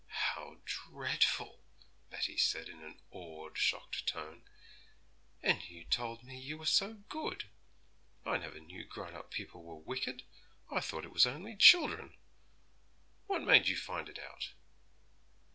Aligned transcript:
'How 0.07 0.57
dreadful!' 0.65 1.61
Betty 2.09 2.35
said 2.35 2.69
in 2.69 2.81
an 2.83 2.99
awed, 3.11 3.55
shocked 3.55 4.07
tone; 4.07 4.41
'and 5.43 5.61
you 5.69 5.83
told 5.83 6.23
me 6.23 6.39
you 6.39 6.57
were 6.57 6.65
so 6.65 6.93
good! 7.07 7.43
I 8.25 8.37
never 8.37 8.59
knew 8.59 8.83
grown 8.83 9.13
up 9.13 9.29
people 9.29 9.61
were 9.61 9.75
wicked; 9.77 10.23
I 10.71 10.79
thought 10.79 11.05
it 11.05 11.13
was 11.13 11.27
only 11.27 11.55
children. 11.55 12.17
What 13.27 13.43
made 13.43 13.67
you 13.67 13.77
find 13.77 14.09
it 14.09 14.17
out?' 14.17 14.53